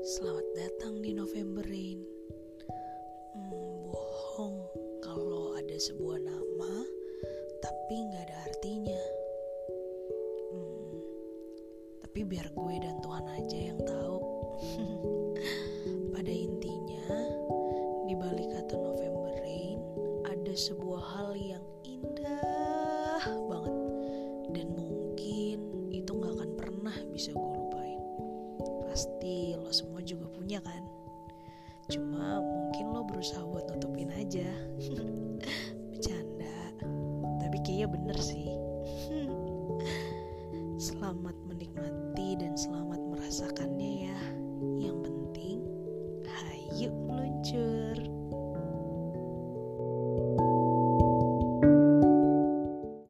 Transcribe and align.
Selamat 0.00 0.48
datang 0.56 1.04
di 1.04 1.12
November 1.12 1.60
Rain. 1.68 2.00
Hmm, 3.36 3.84
bohong 3.84 4.64
kalau 5.04 5.52
ada 5.60 5.76
sebuah 5.76 6.16
nama 6.24 6.74
tapi 7.60 7.94
nggak 8.00 8.24
ada 8.32 8.36
artinya. 8.48 9.02
Hmm, 10.56 10.92
tapi 12.00 12.24
biar 12.24 12.48
gue 12.48 12.74
dan 12.80 12.96
Tuhan 13.04 13.26
aja 13.28 13.58
yang 13.60 13.80
tahu. 13.84 14.18
Pada 16.16 16.32
intinya, 16.32 17.08
di 18.08 18.16
balik 18.16 18.56
kata 18.56 18.80
November 18.80 19.36
Rain 19.36 19.84
ada 20.24 20.54
sebuah 20.56 21.02
hal 21.12 21.30
yang 21.36 21.64
indah 21.84 23.20
banget 23.52 23.76
dan 24.56 24.66
mungkin 24.72 25.58
itu 25.92 26.08
nggak 26.08 26.40
akan 26.40 26.50
pernah 26.56 26.96
bisa 27.12 27.36
gue. 27.36 27.61
Pasti 28.86 29.56
lo 29.56 29.72
semua 29.72 30.04
juga 30.04 30.28
punya 30.30 30.60
kan? 30.60 30.84
Cuma 31.88 32.40
mungkin 32.40 32.92
lo 32.92 33.02
berusaha 33.06 33.42
buat 33.42 33.66
nutupin 33.72 34.12
aja. 34.14 34.46
Bercanda. 35.90 36.56
Tapi 37.42 37.56
kayaknya 37.64 37.88
bener 37.90 38.18
sih. 38.20 38.52
selamat 40.82 41.38
menikmati 41.46 42.42
dan 42.42 42.58
selamat 42.58 42.98
merasakannya 43.06 43.62
ya. 43.62 43.71